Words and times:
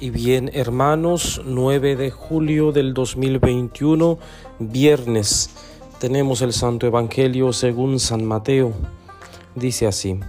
Y 0.00 0.10
bien, 0.10 0.50
hermanos, 0.52 1.40
9 1.46 1.96
de 1.96 2.10
julio 2.10 2.72
del 2.72 2.92
2021, 2.92 4.18
viernes, 4.58 5.48
tenemos 5.98 6.42
el 6.42 6.52
Santo 6.52 6.86
Evangelio 6.86 7.54
según 7.54 7.98
San 7.98 8.22
Mateo. 8.22 8.74
Dice 9.54 9.86
así, 9.86 10.20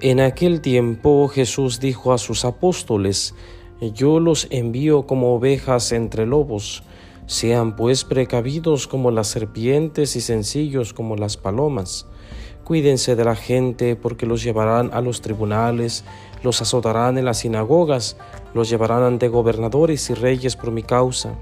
en 0.00 0.20
aquel 0.20 0.60
tiempo 0.60 1.28
Jesús 1.28 1.80
dijo 1.80 2.12
a 2.12 2.18
sus 2.18 2.44
apóstoles, 2.44 3.34
yo 3.80 4.20
los 4.20 4.48
envío 4.50 5.06
como 5.06 5.34
ovejas 5.34 5.90
entre 5.92 6.26
lobos, 6.26 6.82
sean 7.26 7.76
pues 7.76 8.04
precavidos 8.04 8.86
como 8.86 9.10
las 9.10 9.28
serpientes 9.28 10.14
y 10.14 10.20
sencillos 10.20 10.92
como 10.92 11.16
las 11.16 11.38
palomas. 11.38 12.06
Cuídense 12.64 13.14
de 13.14 13.26
la 13.26 13.36
gente 13.36 13.94
porque 13.94 14.24
los 14.24 14.42
llevarán 14.42 14.90
a 14.94 15.02
los 15.02 15.20
tribunales, 15.20 16.02
los 16.42 16.62
azotarán 16.62 17.18
en 17.18 17.26
las 17.26 17.40
sinagogas, 17.40 18.16
los 18.54 18.70
llevarán 18.70 19.02
ante 19.02 19.28
gobernadores 19.28 20.08
y 20.08 20.14
reyes 20.14 20.56
por 20.56 20.70
mi 20.70 20.82
causa. 20.82 21.34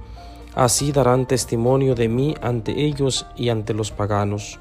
Así 0.56 0.90
darán 0.90 1.26
testimonio 1.26 1.94
de 1.94 2.08
mí 2.08 2.34
ante 2.42 2.84
ellos 2.84 3.26
y 3.36 3.50
ante 3.50 3.72
los 3.72 3.92
paganos. 3.92 4.58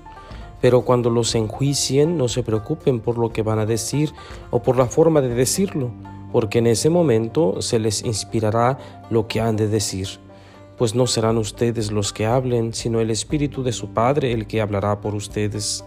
Pero 0.61 0.81
cuando 0.83 1.09
los 1.09 1.33
enjuicien, 1.33 2.15
no 2.15 2.27
se 2.27 2.43
preocupen 2.43 2.99
por 2.99 3.17
lo 3.17 3.33
que 3.33 3.41
van 3.41 3.57
a 3.57 3.65
decir 3.65 4.13
o 4.51 4.61
por 4.61 4.77
la 4.77 4.85
forma 4.85 5.19
de 5.21 5.33
decirlo, 5.33 5.89
porque 6.31 6.59
en 6.59 6.67
ese 6.67 6.91
momento 6.91 7.61
se 7.63 7.79
les 7.79 8.03
inspirará 8.03 8.77
lo 9.09 9.27
que 9.27 9.41
han 9.41 9.55
de 9.55 9.67
decir. 9.67 10.07
Pues 10.77 10.93
no 10.93 11.07
serán 11.07 11.39
ustedes 11.39 11.91
los 11.91 12.13
que 12.13 12.27
hablen, 12.27 12.73
sino 12.73 13.01
el 13.01 13.09
Espíritu 13.09 13.63
de 13.63 13.71
su 13.71 13.89
Padre 13.89 14.31
el 14.31 14.45
que 14.45 14.61
hablará 14.61 15.01
por 15.01 15.15
ustedes. 15.15 15.83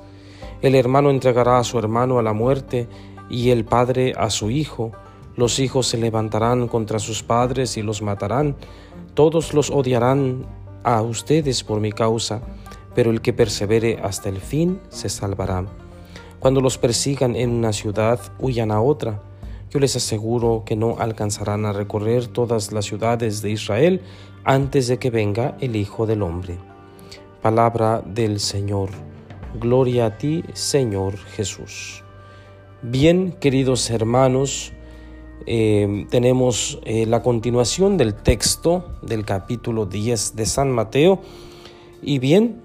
El 0.64 0.74
hermano 0.76 1.10
entregará 1.10 1.58
a 1.58 1.62
su 1.62 1.78
hermano 1.78 2.18
a 2.18 2.22
la 2.22 2.32
muerte 2.32 2.88
y 3.28 3.50
el 3.50 3.66
padre 3.66 4.14
a 4.16 4.30
su 4.30 4.50
hijo. 4.50 4.92
Los 5.36 5.58
hijos 5.58 5.88
se 5.88 5.98
levantarán 5.98 6.68
contra 6.68 6.98
sus 6.98 7.22
padres 7.22 7.76
y 7.76 7.82
los 7.82 8.00
matarán. 8.00 8.56
Todos 9.12 9.52
los 9.52 9.68
odiarán 9.68 10.46
a 10.82 11.02
ustedes 11.02 11.62
por 11.62 11.80
mi 11.80 11.92
causa, 11.92 12.40
pero 12.94 13.10
el 13.10 13.20
que 13.20 13.34
persevere 13.34 13.98
hasta 14.02 14.30
el 14.30 14.38
fin 14.38 14.80
se 14.88 15.10
salvará. 15.10 15.66
Cuando 16.40 16.62
los 16.62 16.78
persigan 16.78 17.36
en 17.36 17.50
una 17.50 17.74
ciudad, 17.74 18.18
huyan 18.38 18.70
a 18.70 18.80
otra. 18.80 19.20
Yo 19.68 19.80
les 19.80 19.96
aseguro 19.96 20.62
que 20.64 20.76
no 20.76 20.96
alcanzarán 20.98 21.66
a 21.66 21.74
recorrer 21.74 22.28
todas 22.28 22.72
las 22.72 22.86
ciudades 22.86 23.42
de 23.42 23.50
Israel 23.50 24.00
antes 24.44 24.88
de 24.88 24.98
que 24.98 25.10
venga 25.10 25.58
el 25.60 25.76
Hijo 25.76 26.06
del 26.06 26.22
Hombre. 26.22 26.56
Palabra 27.42 28.02
del 28.06 28.40
Señor. 28.40 29.13
Gloria 29.54 30.06
a 30.06 30.18
ti, 30.18 30.42
Señor 30.52 31.16
Jesús. 31.16 32.02
Bien, 32.82 33.30
queridos 33.30 33.88
hermanos, 33.88 34.72
eh, 35.46 36.06
tenemos 36.10 36.80
eh, 36.84 37.06
la 37.06 37.22
continuación 37.22 37.96
del 37.96 38.14
texto 38.14 38.98
del 39.02 39.24
capítulo 39.24 39.86
10 39.86 40.34
de 40.34 40.46
San 40.46 40.72
Mateo. 40.72 41.20
Y 42.02 42.18
bien, 42.18 42.62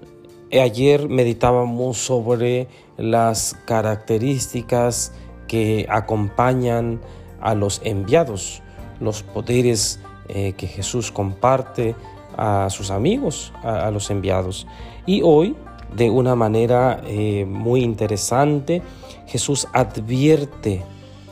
ayer 0.52 1.08
meditábamos 1.08 1.98
sobre 1.98 2.66
las 2.96 3.56
características 3.66 5.12
que 5.46 5.86
acompañan 5.88 7.00
a 7.40 7.54
los 7.54 7.80
enviados, 7.84 8.62
los 8.98 9.22
poderes 9.22 10.00
eh, 10.28 10.54
que 10.56 10.66
Jesús 10.66 11.12
comparte 11.12 11.94
a 12.36 12.68
sus 12.68 12.90
amigos, 12.90 13.52
a 13.62 13.92
los 13.92 14.10
enviados. 14.10 14.66
Y 15.06 15.22
hoy 15.22 15.54
de 15.96 16.10
una 16.10 16.34
manera 16.34 17.00
eh, 17.06 17.44
muy 17.46 17.82
interesante. 17.82 18.82
Jesús 19.26 19.68
advierte, 19.72 20.82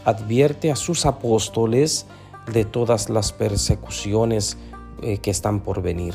advierte 0.05 0.71
a 0.71 0.77
sus 0.77 1.07
apóstoles 1.07 2.07
de 2.53 2.65
todas 2.65 3.09
las 3.11 3.33
persecuciones 3.33 4.57
eh, 5.03 5.19
que 5.19 5.31
están 5.31 5.61
por 5.61 5.83
venir. 5.83 6.15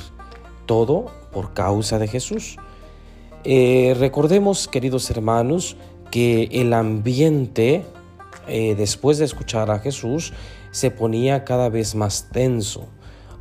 Todo 0.66 1.12
por 1.32 1.54
causa 1.54 2.00
de 2.00 2.08
Jesús. 2.08 2.58
Eh, 3.44 3.96
recordemos, 4.00 4.68
queridos 4.68 5.10
hermanos, 5.10 5.76
que 6.12 6.48
el 6.52 6.74
ambiente, 6.74 7.84
después 8.48 9.18
de 9.18 9.26
escuchar 9.26 9.72
a 9.72 9.80
Jesús, 9.80 10.32
se 10.70 10.92
ponía 10.92 11.44
cada 11.44 11.70
vez 11.70 11.96
más 11.96 12.30
tenso, 12.32 12.86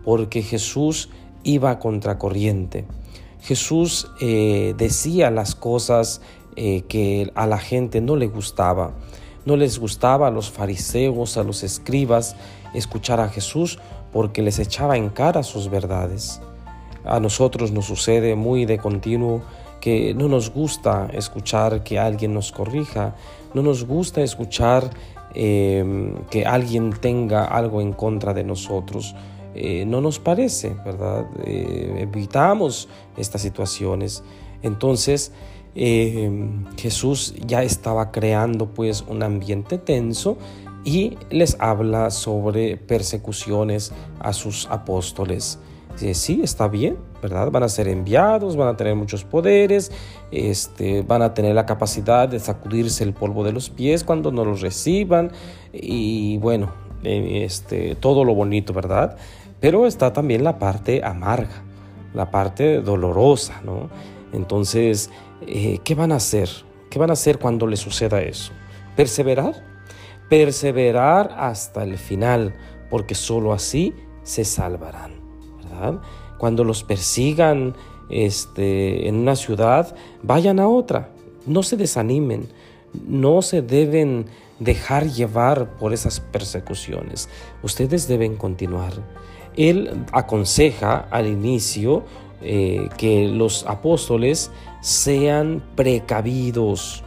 porque 0.05 0.43
Jesús 0.43 1.11
iba 1.43 1.71
a 1.71 1.79
contracorriente. 1.79 2.87
Jesús 3.43 4.09
eh, 4.21 4.75
decía 4.79 5.31
las 5.31 5.55
cosas 5.55 6.21
eh, 6.55 6.83
que 6.89 7.31
a 7.35 7.47
la 7.47 7.59
gente 7.59 8.01
no 8.01 8.17
le 8.17 8.29
gustaba. 8.29 8.93
No 9.45 9.57
les 9.57 9.79
gustaba 9.79 10.29
a 10.29 10.31
los 10.31 10.51
fariseos, 10.51 11.37
a 11.37 11.43
los 11.43 11.65
escribas, 11.65 12.37
escuchar 12.73 13.21
a 13.21 13.29
Jesús 13.29 13.79
porque 14.13 14.43
les 14.43 14.61
echaba 14.61 14.97
en 14.97 15.09
cara 15.09 15.43
sus 15.43 15.71
verdades. 15.71 16.41
A 17.05 17.19
nosotros 17.19 17.73
nos 17.73 17.87
sucede 17.87 18.37
muy 18.37 18.65
de 18.65 18.79
continuo 18.79 19.43
que 19.81 20.15
no 20.15 20.29
nos 20.29 20.51
gusta 20.51 21.09
escuchar 21.13 21.83
que 21.83 21.99
alguien 21.99 22.33
nos 22.35 22.53
corrija, 22.53 23.17
no 23.55 23.63
nos 23.63 23.85
gusta 23.85 24.21
escuchar 24.21 24.91
eh, 25.35 26.15
que 26.31 26.47
alguien 26.47 26.93
tenga 26.93 27.45
algo 27.45 27.81
en 27.81 27.93
contra 27.93 28.33
de 28.33 28.45
nosotros. 28.45 29.17
Eh, 29.55 29.85
no 29.87 30.01
nos 30.01 30.19
parece, 30.19 30.75
¿verdad? 30.85 31.27
Eh, 31.45 31.99
evitamos 32.01 32.89
estas 33.17 33.43
situaciones. 33.43 34.23
Entonces, 34.63 35.33
eh, 35.75 36.31
Jesús 36.77 37.35
ya 37.47 37.63
estaba 37.63 38.11
creando 38.11 38.75
pues 38.75 39.03
un 39.09 39.23
ambiente 39.23 39.79
tenso 39.79 40.37
y 40.85 41.17
les 41.31 41.57
habla 41.61 42.11
sobre 42.11 42.77
persecuciones 42.77 43.93
a 44.21 44.33
sus 44.33 44.67
apóstoles. 44.67 45.59
Dice, 45.93 46.15
sí, 46.15 46.41
está 46.43 46.69
bien, 46.69 46.97
¿verdad? 47.21 47.51
Van 47.51 47.63
a 47.63 47.69
ser 47.69 47.87
enviados, 47.87 48.57
van 48.57 48.69
a 48.69 48.77
tener 48.77 48.95
muchos 48.97 49.25
poderes, 49.25 49.93
este, 50.31 51.03
van 51.03 51.23
a 51.23 51.35
tener 51.35 51.55
la 51.55 51.67
capacidad 51.67 52.29
de 52.29 52.41
sacudirse 52.41 53.05
el 53.05 53.13
polvo 53.13 53.45
de 53.45 53.53
los 53.53 53.69
pies 53.69 54.03
cuando 54.03 54.33
no 54.33 54.45
los 54.45 54.63
reciban 54.63 55.33
y 55.73 56.39
bueno, 56.39 56.73
este, 57.03 57.95
todo 57.95 58.25
lo 58.25 58.35
bonito, 58.35 58.73
¿verdad? 58.73 59.17
Pero 59.61 59.87
está 59.87 60.13
también 60.13 60.45
la 60.45 60.59
parte 60.59 61.03
amarga, 61.05 61.63
la 62.15 62.31
parte 62.31 62.81
dolorosa, 62.81 63.61
¿no? 63.65 63.89
Entonces, 64.33 65.11
eh, 65.47 65.79
¿qué 65.85 65.95
van 65.95 66.13
a 66.13 66.17
hacer? 66.17 66.49
¿Qué 66.91 66.99
van 66.99 67.11
a 67.11 67.15
hacer 67.15 67.39
cuando 67.39 67.67
les 67.67 67.81
suceda 67.81 68.21
eso? 68.21 68.53
¿Perseverar? 68.97 69.55
Perseverar 70.29 71.35
hasta 71.39 71.85
el 71.85 71.99
final, 71.99 72.55
porque 72.91 73.15
sólo 73.15 73.53
así 73.53 73.95
se 74.23 74.45
salvarán, 74.45 75.13
¿verdad? 75.63 76.01
Cuando 76.39 76.65
los 76.65 76.83
persigan 76.85 77.75
este, 78.11 79.09
en 79.09 79.17
una 79.17 79.37
ciudad, 79.37 79.95
vayan 80.23 80.61
a 80.61 80.69
otra, 80.69 81.09
no 81.47 81.63
se 81.63 81.77
desanimen, 81.77 82.49
no 83.07 83.43
se 83.43 83.63
deben 83.63 84.27
dejar 84.65 85.09
llevar 85.09 85.77
por 85.77 85.93
esas 85.93 86.21
persecuciones, 86.21 87.29
ustedes 87.63 88.09
deben 88.09 88.37
continuar 88.37 88.93
él 89.57 90.05
aconseja 90.13 91.07
al 91.11 91.27
inicio 91.27 92.05
eh, 92.41 92.89
que 92.97 93.29
los 93.29 93.65
apóstoles 93.67 94.51
sean 94.81 95.63
precavidos, 95.77 97.05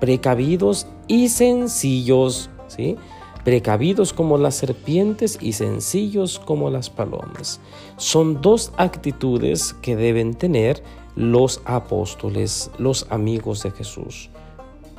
precavidos 0.00 0.86
y 1.08 1.28
sencillos, 1.28 2.50
¿sí? 2.68 2.96
precavidos 3.44 4.12
como 4.12 4.38
las 4.38 4.56
serpientes 4.56 5.38
y 5.40 5.52
sencillos 5.52 6.38
como 6.38 6.70
las 6.70 6.90
palomas. 6.90 7.60
Son 7.96 8.40
dos 8.40 8.72
actitudes 8.76 9.74
que 9.74 9.96
deben 9.96 10.34
tener 10.34 10.82
los 11.14 11.62
apóstoles, 11.64 12.70
los 12.78 13.06
amigos 13.10 13.62
de 13.62 13.70
Jesús, 13.70 14.30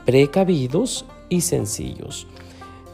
precavidos 0.06 1.06
y 1.30 1.42
sencillos. 1.42 2.28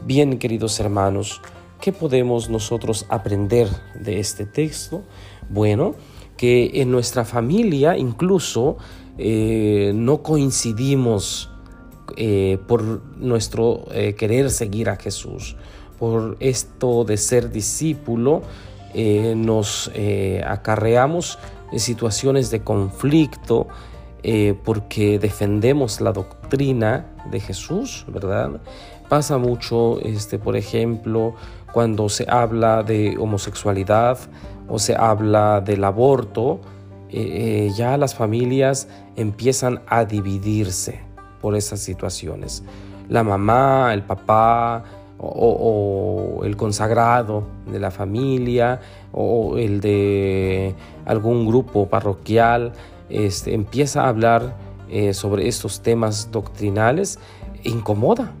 Bien, 0.04 0.38
queridos 0.38 0.78
hermanos, 0.80 1.40
¿Qué 1.84 1.92
podemos 1.92 2.48
nosotros 2.48 3.04
aprender 3.10 3.68
de 3.94 4.18
este 4.18 4.46
texto? 4.46 5.02
Bueno, 5.50 5.94
que 6.38 6.80
en 6.80 6.90
nuestra 6.90 7.26
familia 7.26 7.98
incluso 7.98 8.78
eh, 9.18 9.92
no 9.94 10.22
coincidimos 10.22 11.50
eh, 12.16 12.56
por 12.66 13.02
nuestro 13.18 13.84
eh, 13.92 14.14
querer 14.14 14.50
seguir 14.50 14.88
a 14.88 14.96
Jesús. 14.96 15.56
Por 15.98 16.38
esto 16.40 17.04
de 17.04 17.18
ser 17.18 17.50
discípulo, 17.50 18.40
nos 19.36 19.90
acarreamos 20.46 21.38
en 21.70 21.80
situaciones 21.80 22.50
de 22.50 22.62
conflicto 22.62 23.66
porque 24.64 25.18
defendemos 25.18 26.00
la 26.00 26.12
doctrina 26.12 27.13
de 27.30 27.40
Jesús, 27.40 28.04
¿verdad? 28.08 28.60
Pasa 29.08 29.38
mucho, 29.38 30.00
este, 30.00 30.38
por 30.38 30.56
ejemplo, 30.56 31.34
cuando 31.72 32.08
se 32.08 32.26
habla 32.28 32.82
de 32.82 33.16
homosexualidad 33.18 34.18
o 34.68 34.78
se 34.78 34.94
habla 34.94 35.60
del 35.60 35.84
aborto, 35.84 36.60
eh, 37.10 37.66
eh, 37.66 37.72
ya 37.76 37.96
las 37.96 38.14
familias 38.14 38.88
empiezan 39.16 39.82
a 39.86 40.04
dividirse 40.04 41.00
por 41.40 41.54
esas 41.54 41.80
situaciones. 41.80 42.64
La 43.08 43.22
mamá, 43.22 43.92
el 43.92 44.02
papá 44.02 44.82
o, 45.18 46.40
el 46.44 46.56
consagrado 46.56 47.44
de 47.70 47.78
la 47.78 47.90
familia 47.90 48.80
o 49.12 49.58
el 49.58 49.80
de 49.80 50.74
algún 51.04 51.46
grupo 51.46 51.88
parroquial 51.88 52.72
este, 53.08 53.54
empieza 53.54 54.04
a 54.04 54.08
hablar 54.08 54.56
eh, 54.90 55.14
sobre 55.14 55.48
estos 55.48 55.80
temas 55.80 56.30
doctrinales, 56.30 57.18
incomoda, 57.62 58.32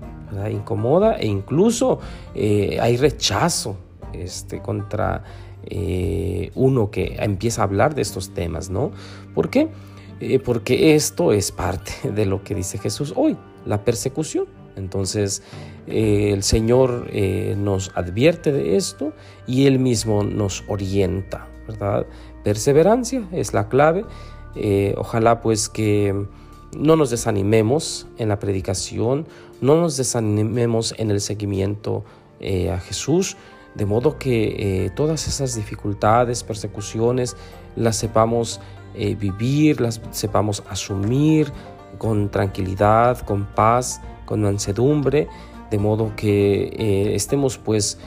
incomoda 0.50 1.16
e 1.16 1.26
incluso 1.26 2.00
eh, 2.34 2.78
hay 2.80 2.96
rechazo 2.96 3.76
este, 4.12 4.60
contra 4.60 5.24
eh, 5.64 6.50
uno 6.54 6.90
que 6.90 7.16
empieza 7.18 7.62
a 7.62 7.64
hablar 7.64 7.94
de 7.94 8.02
estos 8.02 8.34
temas, 8.34 8.70
¿no? 8.70 8.92
¿Por 9.34 9.50
qué? 9.50 9.68
porque 10.42 10.94
esto 10.94 11.32
es 11.32 11.52
parte 11.52 12.10
de 12.10 12.24
lo 12.24 12.42
que 12.44 12.54
dice 12.54 12.78
Jesús 12.78 13.12
hoy, 13.14 13.36
la 13.66 13.84
persecución. 13.84 14.46
Entonces 14.74 15.42
el 15.86 16.42
Señor 16.42 17.10
nos 17.58 17.90
advierte 17.94 18.50
de 18.50 18.76
esto 18.76 19.12
y 19.46 19.66
Él 19.66 19.78
mismo 19.80 20.22
nos 20.22 20.64
orienta, 20.66 21.46
¿verdad? 21.68 22.06
Perseverancia 22.42 23.26
es 23.32 23.52
la 23.52 23.68
clave. 23.68 24.04
Ojalá 24.96 25.40
pues 25.40 25.68
que 25.68 26.26
no 26.76 26.96
nos 26.96 27.10
desanimemos 27.10 28.06
en 28.18 28.28
la 28.28 28.38
predicación, 28.38 29.26
no 29.60 29.80
nos 29.80 29.96
desanimemos 29.96 30.94
en 30.98 31.10
el 31.10 31.20
seguimiento 31.20 32.04
eh, 32.40 32.70
a 32.70 32.78
Jesús, 32.78 33.36
de 33.74 33.86
modo 33.86 34.18
que 34.18 34.84
eh, 34.84 34.90
todas 34.90 35.26
esas 35.26 35.54
dificultades, 35.54 36.42
persecuciones, 36.42 37.36
las 37.76 37.96
sepamos 37.96 38.60
eh, 38.94 39.14
vivir, 39.14 39.80
las 39.80 40.00
sepamos 40.10 40.62
asumir 40.68 41.52
con 41.98 42.28
tranquilidad, 42.30 43.18
con 43.20 43.46
paz, 43.46 44.00
con 44.26 44.42
mansedumbre, 44.42 45.28
de 45.70 45.78
modo 45.78 46.12
que 46.14 47.14
estemos 47.14 47.58
pues 47.58 47.98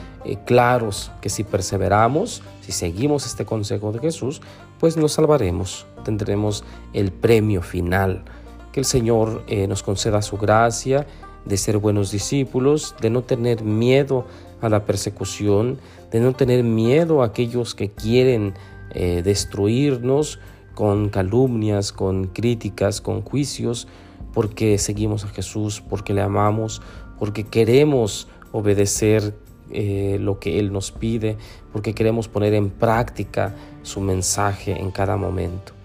claros 0.46 1.10
que 1.20 1.28
si 1.28 1.44
perseveramos, 1.44 2.42
si 2.62 2.72
seguimos 2.72 3.26
este 3.26 3.44
consejo 3.44 3.92
de 3.92 3.98
Jesús, 3.98 4.40
pues 4.78 4.96
nos 4.96 5.12
salvaremos, 5.12 5.86
tendremos 6.08 6.64
el 6.94 7.12
premio 7.12 7.60
final 7.60 8.24
que 8.72 8.80
el 8.80 8.86
Señor 8.86 9.44
eh, 9.46 9.66
nos 9.66 9.82
conceda 9.82 10.22
su 10.22 10.38
gracia 10.38 11.06
de 11.44 11.58
ser 11.58 11.76
buenos 11.76 12.10
discípulos, 12.10 12.94
de 13.02 13.10
no 13.10 13.20
tener 13.20 13.62
miedo 13.62 14.24
a 14.62 14.70
la 14.70 14.86
persecución, 14.86 15.78
de 16.10 16.20
no 16.20 16.32
tener 16.32 16.64
miedo 16.64 17.22
a 17.22 17.26
aquellos 17.26 17.74
que 17.74 17.90
quieren 17.90 18.54
eh, 18.94 19.20
destruirnos 19.22 20.40
con 20.74 21.10
calumnias, 21.10 21.92
con 21.92 22.28
críticas, 22.28 23.02
con 23.02 23.20
juicios, 23.20 23.86
porque 24.32 24.78
seguimos 24.78 25.26
a 25.26 25.28
Jesús, 25.28 25.82
porque 25.90 26.14
le 26.14 26.22
amamos, 26.22 26.80
porque 27.18 27.44
queremos 27.44 28.28
obedecer 28.52 29.34
eh, 29.70 30.16
lo 30.18 30.38
que 30.38 30.58
Él 30.58 30.72
nos 30.72 30.90
pide, 30.90 31.36
porque 31.70 31.92
queremos 31.94 32.28
poner 32.28 32.54
en 32.54 32.70
práctica 32.70 33.54
su 33.82 34.00
mensaje 34.00 34.80
en 34.80 34.90
cada 34.90 35.18
momento. 35.18 35.77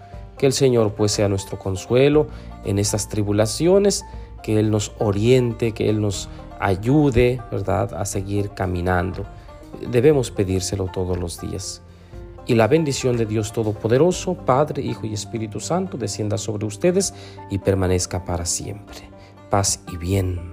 Que 0.44 0.48
el 0.48 0.52
Señor 0.52 0.92
pues 0.92 1.10
sea 1.10 1.26
nuestro 1.26 1.58
consuelo 1.58 2.26
en 2.66 2.78
estas 2.78 3.08
tribulaciones, 3.08 4.04
que 4.42 4.60
Él 4.60 4.70
nos 4.70 4.92
oriente, 4.98 5.72
que 5.72 5.88
Él 5.88 6.02
nos 6.02 6.28
ayude, 6.60 7.40
¿verdad?, 7.50 7.94
a 7.94 8.04
seguir 8.04 8.50
caminando. 8.50 9.24
Debemos 9.90 10.30
pedírselo 10.30 10.90
todos 10.92 11.16
los 11.16 11.40
días. 11.40 11.80
Y 12.44 12.56
la 12.56 12.68
bendición 12.68 13.16
de 13.16 13.24
Dios 13.24 13.54
Todopoderoso, 13.54 14.34
Padre, 14.34 14.82
Hijo 14.82 15.06
y 15.06 15.14
Espíritu 15.14 15.60
Santo, 15.60 15.96
descienda 15.96 16.36
sobre 16.36 16.66
ustedes 16.66 17.14
y 17.50 17.56
permanezca 17.56 18.22
para 18.26 18.44
siempre. 18.44 19.08
Paz 19.48 19.80
y 19.90 19.96
bien. 19.96 20.52